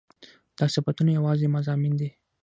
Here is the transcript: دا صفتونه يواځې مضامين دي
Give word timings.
دا 0.57 0.65
صفتونه 0.75 1.11
يواځې 1.17 1.47
مضامين 1.55 1.93
دي 1.99 2.09